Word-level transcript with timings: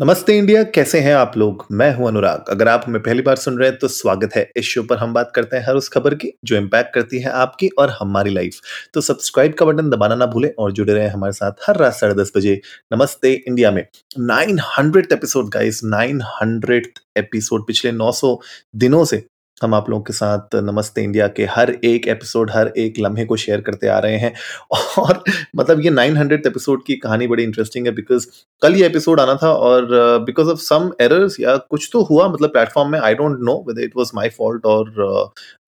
नमस्ते 0.00 0.36
इंडिया, 0.38 0.62
कैसे 0.64 1.00
हैं 1.00 1.14
आप 1.14 1.32
लोग? 1.36 1.64
मैं 1.72 1.92
हूँ 1.94 2.06
अनुराग। 2.08 2.44
अगर 2.50 2.68
आप 2.68 2.84
हमें 2.86 3.00
पहली 3.02 3.22
बार 3.22 3.36
सुन 3.36 3.58
रहे 3.58 3.68
हैं 3.68 3.78
तो 3.78 3.88
स्वागत 3.88 4.34
है। 4.36 4.46
इस 4.56 4.64
शो 4.64 4.82
पर 4.82 4.96
हम 4.96 5.12
बात 5.14 5.32
करते 5.34 5.56
हैं 5.56 5.64
हर 5.66 5.74
उस 5.74 5.88
खबर 5.88 6.14
की, 6.14 6.32
जो 6.44 6.56
इम्पैक्ट 6.56 6.94
करती 6.94 7.18
है 7.20 7.30
आपकी 7.30 7.68
और 7.78 7.90
हमारी 7.90 8.30
लाइफ 8.30 8.60
तो 8.94 9.00
सब्सक्राइब 9.00 9.54
का 9.54 9.66
बटन 9.66 9.90
दबाना 9.90 10.14
ना 10.14 10.26
भूलें 10.26 10.50
और 10.58 10.72
जुड़े 10.72 10.92
रहें 10.92 11.08
हमारे 11.08 11.32
साथ 11.32 11.68
हर 11.68 11.76
रात 11.76 11.94
साढ़े 11.94 12.14
दस 12.14 12.32
बजे। 12.36 12.60
नमस्ते 12.92 13.32
इंडिया 13.32 13.70
में। 13.70 13.84
नाइन 14.18 14.58
हंड्रेड 14.68 15.12
एपिसोड 15.12 15.52
का 15.52 15.60
इस 15.60 15.84
नाइन 15.84 16.22
हंड्रेड 16.32 16.88
एपिसोड 17.16 17.66
पिछले 17.66 17.92
नौ 17.92 18.10
सौ 18.12 18.38
दिनों 18.76 19.04
से 19.04 19.24
हम 19.62 19.74
आप 19.74 19.90
लोगों 19.90 20.02
के 20.02 20.12
साथ 20.12 20.54
नमस्ते 20.54 21.02
इंडिया 21.02 21.28
के 21.28 21.44
हर 21.44 21.78
एक 21.84 22.08
एपिसोड, 22.08 22.50
हर 22.50 22.72
एक 22.76 22.94
लम्हे 22.98 23.24
को 23.24 23.36
शेयर 23.36 23.60
करते 23.60 23.86
आ 23.86 23.98
रहे 23.98 24.16
हैं। 24.16 24.34
और 24.98 25.24
मतलब 25.56 25.80
ये 25.80 25.90
900 25.90 26.46
एपिसोड 26.46 26.84
की 26.84 26.96
कहानी 26.96 27.26
बड़ी 27.26 27.42
इंटरेस्टिंग 27.42 27.86
है 27.86 27.92
बिकॉज़ 27.92 28.26
कल 28.62 28.74
ये 28.74 28.86
एपिसोड 28.86 29.20
आना 29.20 29.38
था 29.42 29.52
और 29.52 29.86
बिकॉज़ 30.18 30.48
ऑफ़ 30.48 30.58
सम 30.58 30.92
एरर्स 31.00 31.40
या 31.40 31.56
कुछ 31.56 31.90
तो 31.92 32.02
हुआ 32.02 32.28
मतलब 32.28 32.52
प्लेटफॉर्म 32.52 32.92
में 32.92 33.00
I 33.00 33.14
don't 33.14 33.38
know 33.40 33.64
whether 33.68 33.82
it 33.82 33.92
was 33.96 34.10
my 34.14 34.28
fault 34.28 34.66
और 34.66 34.90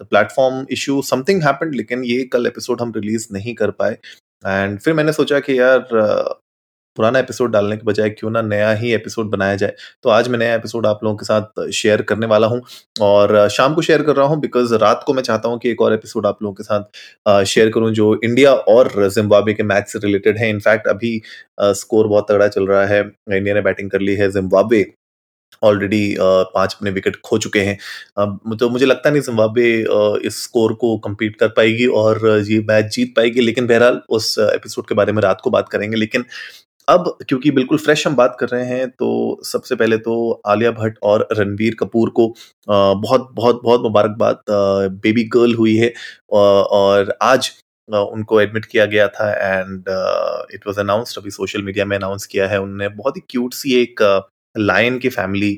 the 0.02 0.06
platform 0.06 0.66
issue 0.70 1.02
something 1.02 1.42
happened 1.42 1.74
लेकिन 1.74 2.04
ये 2.04 2.24
कल 2.24 2.46
एपिसोड 2.46 2.80
हम 2.80 2.92
रिलीज़ 2.96 3.28
नहीं 3.32 3.54
कर 3.54 3.70
पाए। 3.70 3.98
एंड 4.46 4.78
फिर 4.78 4.94
मैंने 4.94 5.12
सोचा 5.12 5.40
कि 5.40 5.58
यार 5.58 5.88
पुराना 6.96 7.18
एपिसोड 7.18 7.50
डालने 7.52 7.76
के 7.76 7.82
बजाय 7.86 8.10
क्यों 8.10 8.30
ना 8.30 8.40
नया 8.42 8.72
ही 8.72 8.92
एपिसोड 8.94 9.30
बनाया 9.30 9.54
जाए। 9.56 9.74
तो 10.02 10.10
आज 10.10 10.28
मैं 10.28 10.38
नया 10.38 10.54
एपिसोड 10.54 10.86
आप 10.86 11.04
लोगों 11.04 11.16
के 11.16 11.24
साथ 11.24 11.70
शेयर 11.72 12.02
करने 12.02 12.26
वाला 12.26 12.46
हूँ 12.46 12.60
और 13.02 13.48
शाम 13.50 13.74
को 13.74 13.82
शेयर 13.82 14.02
कर 14.02 14.16
रहा 14.16 14.26
हूँ 14.26 14.40
बिकॉज़ 14.40 14.74
रात 14.74 15.02
को 15.06 15.14
मैं 15.14 15.22
चाहता 15.22 15.48
हूँ 15.48 15.58
कि 15.58 15.70
एक 15.70 15.80
और 15.82 15.92
एपिसोड 15.94 16.26
आप 16.26 16.42
लोगों 16.42 16.54
के 16.54 16.62
साथ 16.62 17.44
शेयर 17.44 17.70
करूँ 17.74 17.90
जो 17.94 18.14
इंडिया 18.24 18.52
और 18.52 18.92
जिम्बाब्वे 19.08 19.54
के 19.54 19.62
मैच 19.62 19.88
से 19.88 19.98
रिलेटेड 20.04 20.38
है। 20.38 20.50
इनफैक्ट 20.50 20.88
अभी 20.88 21.20
स्कोर 21.60 22.08
बहुत 22.08 22.30
तगड़ा 22.30 22.48
चल 22.48 22.66
रहा 22.66 22.84
है। 22.86 23.00
इंडिया 23.00 23.54
ने 23.54 23.60
बैटिंग 23.60 23.90
कर 23.90 24.00
ली 24.00 24.14
है 24.16 24.30
जिम्बाब्वे 24.30 24.84
ऑलरेडी 25.62 26.16
पाँच 26.20 26.74
अपने 26.74 26.90
विकेट 26.90 27.16
खो 27.24 27.36
चुके 27.38 27.60
हैं। 27.60 27.76
तो 28.58 28.68
मुझे 28.70 28.86
लगता 28.86 29.10
नहीं 29.10 29.22
जिम्बाब्वे 29.22 29.68
इस 30.26 30.42
स्कोर 30.42 30.72
को 30.80 30.96
कंप्लीट 30.98 31.36
कर 31.36 31.48
पाएगी 31.56 31.86
और 32.00 32.26
ये 32.48 32.58
मैच 32.68 32.94
जीत 32.94 33.14
पाएगी। 33.16 33.40
लेकिन 33.40 33.66
बहरहाल 33.66 34.00
उस 34.08 34.34
एपिसोड 34.40 34.86
के 34.88 34.94
बारे 34.94 35.12
में 35.12 35.22
रात 35.22 35.40
को 35.44 35.50
बात 35.50 35.68
करेंगे। 35.68 35.96
लेकिन 35.96 36.24
अब, 36.92 37.16
क्योंकि 37.28 37.50
बिल्कुल 37.50 37.78
फ्रेश 37.78 38.06
हम 38.06 38.16
बात 38.16 38.36
कर 38.40 38.48
रहे 38.48 38.64
हैं 38.64 38.88
तो 38.90 39.08
सबसे 39.44 39.74
पहले 39.74 39.98
तो 39.98 40.14
आलिया 40.46 40.70
भट्ट 40.70 40.98
और 41.02 41.26
रणबीर 41.32 41.74
कपूर 41.80 42.10
को 42.10 42.26
बहुत 42.68 43.28
बहुत 43.32 43.60
बहुत 43.64 43.82
मुबारकबाद 43.82 44.42
बेबी 45.02 45.24
गर्ल 45.34 45.54
हुई 45.54 45.76
है 45.76 45.92
और 46.32 47.16
आज 47.22 47.50
उनको 47.88 48.40
एडमिट 48.40 48.64
किया 48.64 48.86
गया 48.86 49.06
था 49.08 49.30
एंड 49.32 49.84
इट 50.54 50.66
वाज 50.66 50.78
अनाउंस्ड 50.78 51.18
अभी 51.18 51.30
सोशल 51.30 51.62
मीडिया 51.62 51.84
में 51.84 51.96
अनाउंस 51.96 52.26
किया 52.26 52.48
है 52.48 52.60
उन्होंने 52.60 52.88
बहुत 52.96 53.16
ही 53.16 53.22
क्यूट 53.30 53.54
सी 53.54 53.74
एक 53.82 54.02
लायन 54.56 54.98
की 54.98 55.08
फैमिली 55.08 55.50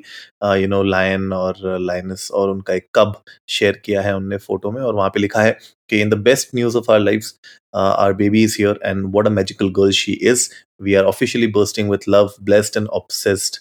यू 0.54 0.68
नो 0.68 0.82
लायन 0.84 1.32
और 1.32 1.56
लाइनस 1.80 2.30
और 2.34 2.50
उनका 2.50 2.74
एक 2.74 2.88
कब 2.94 3.14
शेयर 3.48 3.80
किया 3.84 4.02
है 4.02 4.16
उनने 4.16 4.36
फ़ोटो 4.38 4.70
में 4.70 4.80
और 4.82 4.94
वहाँ 4.94 5.08
पे 5.10 5.20
लिखा 5.20 5.42
है 5.42 5.56
कि 5.90 6.00
in 6.00 6.10
the 6.10 6.14
best 6.22 6.54
news 6.54 6.76
of 6.76 6.90
our 6.92 7.00
life 7.00 7.30
our 7.74 8.12
baby 8.14 8.42
is 8.44 8.56
here 8.58 8.80
and 8.84 9.04
what 9.06 9.26
a 9.26 9.30
magical 9.32 9.68
girl 9.78 9.90
she 9.94 10.12
is 10.24 10.48
we 10.82 10.94
are 10.94 11.04
officially 11.04 11.46
bursting 11.52 11.90
with 11.90 12.08
love 12.08 12.34
blessed 12.42 12.76
and 12.76 12.88
obsessed 12.92 13.58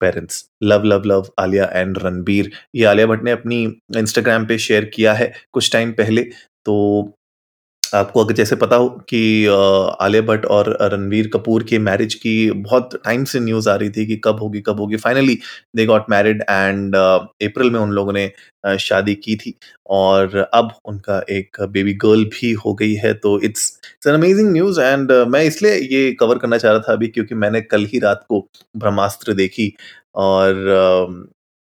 parents 0.00 0.44
love 0.62 0.84
love 0.84 1.02
love 1.06 1.30
Alia 1.38 1.70
and 1.74 1.98
Ranbir 1.98 2.50
ये 2.74 2.84
आलिया 2.84 3.06
भट्ट 3.06 3.22
ने 3.22 3.30
अपनी 3.30 3.62
Instagram 3.96 4.46
पे 4.46 4.58
share 4.58 4.84
किया 4.94 5.12
है 5.12 5.32
कुछ 5.52 5.72
time 5.72 5.92
पहले 5.92 6.22
तो 6.66 6.76
आपको 7.92 8.24
अगर 8.24 8.34
जैसे 8.34 8.56
पता 8.56 8.76
हो 8.76 8.88
कि 9.08 9.20
आलिया 10.00 10.22
भट्ट 10.22 10.44
और 10.46 10.76
रणवीर 10.92 11.28
कपूर 11.34 11.62
के 11.64 11.78
मैरिज 11.78 12.14
की 12.14 12.50
बहुत 12.52 12.94
टाइम 13.04 13.24
से 13.24 13.40
न्यूज़ 13.40 13.68
आ 13.70 13.74
रही 13.74 13.90
थी 13.90 14.06
कि 14.06 14.16
कब 14.24 14.40
होगी 14.42 14.60
कब 14.66 14.80
होगी। 14.80 14.96
Finally 14.96 15.38
they 15.76 15.86
got 15.86 16.10
married 16.10 16.42
and 16.50 16.96
April 16.96 17.70
में 17.70 17.78
उन 17.80 17.90
लोगों 17.92 18.12
ने 18.12 18.30
शादी 18.80 19.14
की 19.16 19.36
थी। 19.36 19.54
और 19.90 20.36
अब 20.54 20.72
उनका 20.84 21.20
एक 21.30 21.60
बेबी 21.62 21.92
गर्ल 22.04 22.24
भी 22.34 22.52
हो 22.64 22.74
गई 22.74 22.94
है 22.94 23.12
तो 23.16 23.38
it's 23.40 23.68
it's 23.86 24.06
an 24.06 24.14
amazing 24.14 24.52
news 24.52 24.80
and 24.80 25.12
मैं 25.28 25.42
इसलिए 25.44 25.74
ये 25.92 26.12
कवर 26.20 26.38
करना 26.38 26.58
चाह 26.58 26.72
रहा 26.72 26.80
था 26.88 26.92
अभी 26.92 27.08
क्योंकि 27.08 27.34
मैंने 27.36 27.60
कल 27.62 27.84
ही 27.92 27.98
रात 27.98 28.24
को 28.28 28.46
ब्रह्मास्त्र 28.76 29.32
देखी। 29.34 29.72
और 30.16 30.54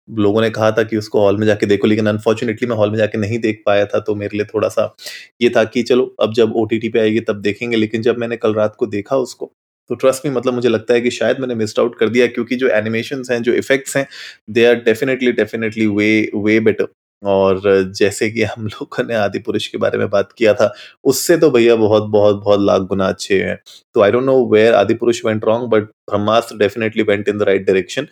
लोगों 0.07 0.41
ने 0.41 0.49
कहा 0.49 0.71
था 0.71 0.83
कि 0.83 0.97
उसको 0.97 1.19
हॉल 1.21 1.37
में 1.37 1.45
जाके 1.47 1.65
देखो, 1.65 1.87
लेकिन 1.87 2.07
अनफॉर्चुनेटली 2.07 2.67
मैं 2.67 2.75
हॉल 2.75 2.91
में 2.91 2.97
जाके 2.97 3.17
नहीं 3.17 3.39
देख 3.39 3.61
पाया 3.65 3.85
था 3.85 3.99
तो 3.99 4.15
मेरे 4.15 4.37
लिए 4.37 4.45
थोड़ा 4.45 4.67
सा 4.69 4.93
ये 5.41 5.49
था 5.49 5.63
कि 5.65 5.83
चलो, 5.83 6.05
अब 6.21 6.33
जब 6.33 6.53
ओटीटी 6.55 6.89
पे 6.89 6.99
आएगी 6.99 7.19
तब 7.21 7.41
देखेंगे, 7.41 7.77
लेकिन 7.77 8.01
जब 8.01 8.17
मैंने 8.17 8.37
कल 8.37 8.53
रात 8.53 8.75
को 8.79 8.87
देखा 8.87 9.17
उसको 9.17 9.51
तो 9.89 9.95
ट्रस्ट 9.95 10.25
में 10.25 10.33
मतलब 10.33 10.53
मुझे 10.53 10.69
लगता 10.69 10.93
है 10.93 11.01
कि 11.01 11.09
शायद 11.11 11.39
मैंने 11.39 11.55
मिस्ड 11.55 11.79
आउट 11.79 11.97
कर 11.99 12.09
दिया, 12.09 12.27
क्योंकि 12.27 12.55
जो 12.55 12.67
एनिमेशन 12.69 13.23
हैं, 13.31 13.41
जो 13.41 13.53
इफेक्ट्स 13.53 13.97
हैं 13.97 14.05
they 14.49 14.65
are 14.65 14.75
definitely 14.85 15.31
definitely 15.33 15.87
way 15.87 16.29
way 16.35 16.59
better 16.59 16.87
और 17.23 17.61
जैसे 17.91 18.29
कि 18.29 18.43
हम 18.43 18.65
लोगों 18.67 19.03
ने 19.03 19.13
आदि 19.15 19.39
पुरुष 19.39 19.67
के 19.67 19.77
बारे 19.77 19.97
में 19.97 20.09
बात 20.09 20.31
किया 20.37 20.53
था, 20.53 20.71
उससे 21.03 21.37
तो 21.37 21.49
भैया 21.51 21.75
बहुत 21.75 22.03
बहुत 22.11 22.41
बहुत 22.43 22.59
लाख 22.61 22.81
गुना 22.89 23.07
अच्छे 23.07 23.41
हैं। 23.41 23.57
तो 23.95 24.01
I 24.01 24.11
don't 24.11 24.23
no 24.23 24.35
where 24.49 24.73
Adipurush 24.95 25.23
went 25.25 25.45
wrong 25.45 25.69
but 25.69 25.83
Brahmastra 25.83 26.57
definitely 26.57 27.03
went 27.03 27.29
in 27.29 27.37
the 27.37 27.43
right 27.43 27.65
direction 27.67 28.07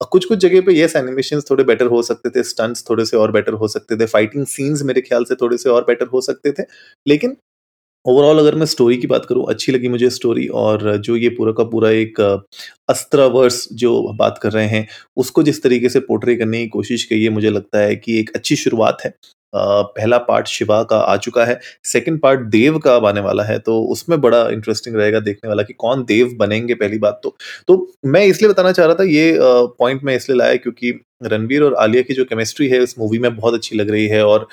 कुछ 0.00 0.24
कुछ 0.24 0.38
जगह 0.38 0.60
पे 0.60 0.72
यस 0.80 0.96
एनिमेशन 0.96 1.40
थोड़े 1.40 1.64
बेटर 1.64 1.86
हो 1.86 2.02
सकते 2.02 2.30
थे 2.30 2.42
स्टंट्स 2.42 2.84
थोड़े 2.90 3.04
से 3.04 3.16
और 3.16 3.32
बेटर 3.32 3.52
हो 3.52 3.68
सकते 3.68 3.96
थे 3.96 4.06
फाइटिंग 4.06 4.46
सीन्स 4.46 4.82
मेरे 4.82 5.00
ख्याल 5.00 5.24
से 5.24 5.34
थोड़े 5.34 5.56
से 5.58 5.70
और 5.70 5.82
बेटर 5.82 6.06
हो 6.06 6.20
सकते 6.20 6.52
थे। 6.52 6.62
लेकिन 7.06 7.36
ओवरऑल 8.06 8.38
अगर 8.38 8.54
मैं 8.54 8.66
स्टोरी 8.66 8.96
की 8.96 9.06
बात 9.06 9.26
करूँ, 9.28 9.46
अच्छी 9.48 9.72
लगी 9.72 9.88
मुझे 9.88 10.10
स्टोरी 10.10 10.46
और 10.48 10.96
जो 10.98 11.16
ये 11.16 11.28
पूरा 11.28 11.52
का 11.52 11.64
पूरा 11.64 11.90
एक 11.90 12.20
अस्त्रवर्स 12.88 13.68
जो 13.72 14.12
बात 14.12 14.38
कर 14.42 14.52
रहे 14.52 14.66
हैं, 14.66 14.86
उसको 15.16 15.42
जिस 15.42 15.62
तरीके 15.62 15.88
से 15.88 16.00
पोर्ट्रे 16.00 16.36
करने 16.36 16.58
की 16.58 16.68
कोशिश 16.68 17.04
की 17.04 17.24
है, 17.24 17.30
मुझे 17.30 17.50
लगता 17.50 17.78
है 17.78 17.96
कि 17.96 18.20
एक 18.20 18.30
अच्छी 18.36 18.56
शुरुआत 18.56 18.98
है। 19.04 19.14
पहला 19.52 20.18
पार्ट 20.20 20.46
शिवा 20.48 20.82
का 20.84 20.96
आ 20.98 21.16
चुका 21.18 21.44
है 21.44 21.58
सेकंड 21.84 22.20
पार्ट 22.20 22.40
देव 22.50 22.78
का 22.78 22.94
अब 22.96 23.06
आने 23.06 23.20
वाला 23.20 23.42
है 23.44 23.58
तो 23.60 23.80
उसमें 23.92 24.20
बड़ा 24.20 24.46
इंटरेस्टिंग 24.50 24.96
रहेगा 24.96 25.20
देखने 25.20 25.48
वाला 25.48 25.62
कि 25.62 25.72
कौन 25.74 26.04
देव 26.04 26.36
बनेंगे 26.38 26.74
पहली 26.74 26.98
बात 26.98 27.20
तो। 27.22 27.36
तो 27.68 27.86
मैं 28.06 28.24
इसलिए 28.26 28.50
बताना 28.50 28.72
चाह 28.72 28.86
रहा 28.86 28.94
था, 28.94 29.04
ये 29.04 29.38
पॉइंट 29.78 30.04
मैं 30.04 30.16
इसलिए 30.16 30.38
लाया 30.38 30.56
क्योंकि 30.56 30.92
रणवीर 31.24 31.62
और 31.62 31.74
आलिया 31.76 32.02
की 32.02 32.14
जो 32.14 32.24
केमिस्ट्री 32.24 32.68
है 32.68 32.82
इस 32.82 32.98
मूवी 32.98 33.18
में 33.18 33.34
बहुत 33.36 33.54
अच्छी 33.54 33.76
लग 33.76 33.90
रही 33.90 34.06
है 34.08 34.24
और 34.24 34.46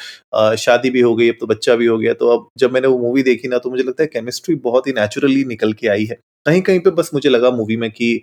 शादी 0.57 0.89
भी 0.89 1.01
हो 1.01 1.15
गई, 1.15 1.29
अब 1.29 1.35
तो 1.39 1.47
बच्चा 1.47 1.75
भी 1.75 1.85
हो 1.85 1.97
गया 1.97 2.13
तो 2.13 2.29
अब 2.29 2.47
जब 2.59 2.73
मैंने 2.73 2.87
वो 2.87 2.97
मूवी 2.99 3.23
देखी 3.23 3.47
ना 3.47 3.57
तो 3.57 3.69
मुझे 3.69 3.83
लगता 3.83 4.03
है 4.03 4.07
केमिस्ट्री 4.07 4.55
बहुत 4.63 4.87
ही 4.87 4.93
नेचुरली 4.93 5.43
निकल 5.45 5.73
के 5.73 5.87
आई 5.87 6.05
है। 6.05 6.17
कहीं 6.45 6.61
कहीं 6.61 6.79
पे 6.79 6.89
बस 6.91 7.09
मुझे 7.13 7.29
लगा 7.29 7.49
मूवी 7.51 7.75
में 7.77 7.89
कि 7.91 8.13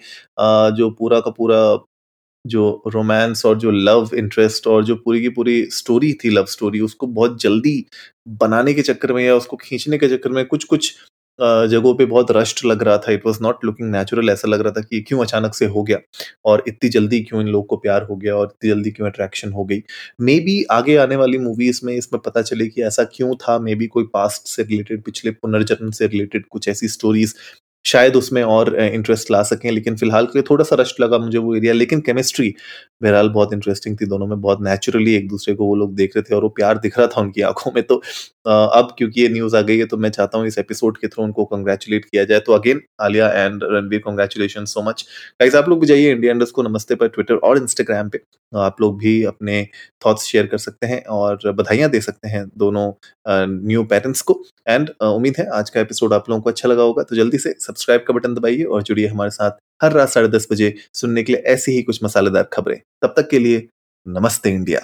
जो 0.73 0.91
पूरा 0.99 1.21
का 1.21 1.31
पूरा 1.31 1.59
जो 2.45 2.83
रोमांस 2.87 3.45
और 3.47 3.59
जो 3.59 3.71
लव 3.71 4.11
इंटरेस्ट 4.15 4.67
और 4.67 4.85
जो 4.85 4.95
पूरी 4.97 5.21
की 5.23 5.29
पूरी 5.29 5.65
स्टोरी 5.71 6.13
थी 6.15 6.31
लव 6.31 6.45
स्टोरी 6.45 6.81
उसको 6.81 7.07
बहुत 7.09 7.41
जल्दी 7.43 7.85
बनाने 8.41 8.75
के 8.75 8.83
चक्कर 8.83 9.13
में 9.13 9.25
या 9.25 9.35
उसको 9.37 9.57
खींचने 9.57 9.99
के 9.99 10.09
चक्कर 10.09 10.31
में 10.31 10.45
कुछ 10.47 10.65
कुछ 10.65 10.95
जगहों 11.39 11.95
पे 11.95 12.05
बहुत 12.05 12.31
रश्ट 12.31 12.65
लग 12.65 12.83
रहा 12.83 12.97
था। 12.99 13.13
It 13.13 13.27
was 13.27 13.39
not 13.43 13.65
looking 13.65 13.91
natural 13.91 14.29
ऐसा 14.31 14.49
लग 14.49 14.61
रहा 14.61 14.73
था 14.73 14.81
कि 14.81 15.01
क्यों 15.01 15.21
अचानक 15.21 15.55
से 15.55 15.67
हो 15.67 15.83
गया 15.83 15.99
और 16.45 16.63
इतनी 16.69 16.91
जल्दी 16.91 17.21
क्यों 17.21 17.41
इन 17.43 17.49
लोग 17.49 17.67
को 17.67 17.77
प्यार 17.77 18.03
हो 18.11 18.17
गया 18.17 18.35
और 18.37 18.47
इतनी 18.47 18.71
जल्दी 18.71 18.91
क्यों 18.91 19.09
अट्रैक्शन 19.09 19.53
हो 19.53 19.65
गई। 19.65 19.81
मे 20.21 20.39
बी 20.41 20.63
आगे 20.71 20.97
आने 20.97 21.17
वाली 21.17 21.39
मूवीज़ 21.39 21.81
में 21.85 21.95
इसमें 21.95 22.21
पता 22.25 22.43
चले 22.43 22.67
कि 22.69 22.83
ऐसा 22.83 23.05
क्यों 23.15 23.35
था। 23.39 23.59
मे 23.59 23.75
बी 23.75 23.87
कोई 23.87 24.05
पास्ट 24.15 24.49
से 24.49 24.63
रिलेटेड 24.63 25.03
पिछले 25.05 25.31
पुनर्जन्म 25.33 25.91
से 25.91 26.07
रिलेटेड 26.07 26.47
कुछ 26.51 26.69
ऐसी 26.69 26.89
स्टोरीज 26.89 27.35
शायद 27.85 28.17
उसमें 28.17 28.43
और 28.45 28.75
इंटरेस्ट 28.77 29.31
ला 29.31 29.43
सकें, 29.43 29.71
लेकिन 29.71 29.97
फ़िलहाल 29.97 30.27
के 30.27 30.39
लिए 30.39 30.45
थोड़ा 30.51 30.65
सा 30.65 30.77
रश 30.77 30.95
लगा 31.01 31.19
मुझे 31.19 31.39
वो 31.39 31.55
एरिया 31.57 31.73
लेकिन 31.73 32.01
केमिस्ट्री 32.01 32.55
बहरहाल 33.03 33.29
बहुत 33.31 33.53
इंटरेस्टिंग 33.53 33.97
थी 34.01 34.07
दोनों 34.07 34.27
में, 34.27 34.41
बहुत 34.41 34.63
नेचुरली 34.63 35.15
एक 35.15 35.29
दूसरे 35.29 35.55
को 35.55 35.67
वो 35.67 35.75
लोग 35.77 35.95
देख 35.97 36.17
रहे 36.17 36.23
थे 36.23 36.35
और 36.35 36.43
वो 36.43 36.49
प्यार 36.51 36.79
दिख 36.79 36.99
रहा 36.99 37.07
था 37.07 37.21
उनकी 37.21 37.43
आँखों 37.43 37.73
में। 37.73 37.83
तो 37.85 37.97
अब 38.47 38.95
क्योंकि 38.99 39.21
ये 39.21 39.29
न्यूज़ 39.29 39.57
आ 39.57 39.61
गई 39.63 39.79
है 39.79 39.85
तो 39.87 39.97
मैं 39.97 40.11
चाहता 40.11 40.39
हूँ 40.39 40.47
इस 40.47 40.59
एपिसोड 40.59 40.99
के 40.99 41.09
थ्रू 41.09 41.25
उनको 41.25 41.45
कंग्रेचुलेट 41.47 42.05
किया 42.05 42.25
जाए। 42.25 42.41
तो 42.41 42.53
again 42.53 42.81
Alia 43.01 43.29
and 43.35 43.63
Ranbir 43.65 44.01
congratulation 44.05 44.65
so 44.67 44.83
much 44.83 45.05
guys 45.41 45.55
आप 45.55 45.69
लोग 45.69 45.81
भी 45.81 45.87
जाइए 45.87 46.11
इंडिया 46.13 46.33
इंडस्ट 46.33 46.55
को 46.55 46.63
नमस्ते 46.63 46.95
पर 46.95 47.09
ट्विटर 47.09 47.35
और 47.37 47.59
इंस्टाग्राम 47.59 48.09
पे। 48.09 48.21
आप 48.53 48.81
लोग 48.81 48.99
भी 48.99 49.23
अपने 49.25 49.67
थॉट्स 50.03 50.25
शेयर 50.25 50.47
कर 50.47 50.59
सकते 50.59 50.87
हैं 50.87 51.03
और 51.11 51.51
बधाइयाँ 51.53 51.91
दे 51.91 52.01
सकते 52.01 52.29
हैं 52.29 52.45
दोनों 52.59 52.91
न्यू 53.29 53.85
पेरेंट्स 53.85 54.21
को। 54.23 54.43
एंड 54.69 54.91
उम्मीद 55.03 55.35
है 55.39 55.47
आज 55.51 55.71
का 55.71 55.81
एपिसोड 55.81 56.13
आप 56.13 56.31
लोगों 56.31 56.43
को 56.43 56.51
अच्छा 56.51 56.69
लगा 56.69 56.83
होगा। 56.83 57.03
तो 57.03 57.17
जल्दी 57.17 57.39
से 57.39 57.55
सब्सक्राइब 57.61 58.05
का 58.09 58.15
बटन 58.15 58.35
दबाइए 58.35 58.63
और 58.65 58.83
जुड़िए 58.83 59.07
हमारे 59.07 59.31
साथ। 59.31 59.51
हर 59.83 59.93
रात 59.93 60.09
साढ़े 60.09 60.29
दस 60.29 60.49
बजे 60.53 60.75
सुनने 60.93 61.23
के 61.23 61.33
लिए 61.33 61.43
ऐसी 61.43 61.73
ही 61.73 61.83
कुछ 61.83 62.05
मसालेदार 62.05 62.43
खबरें। 62.43 62.81
तब 63.03 63.15
तक 63.17 63.29
के 63.31 63.39
लिए 63.39 63.69
नमस्ते 64.09 64.51
इंडिया। 64.51 64.81